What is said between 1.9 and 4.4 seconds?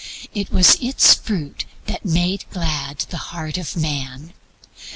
made glad the heart of man.